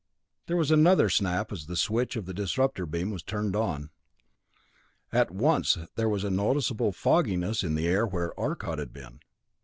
[0.47, 3.91] There was another snap as the switch of the disrupter beam was turned on.
[5.11, 9.19] At once there was a noticeable fogginess in the air where Arcot had been.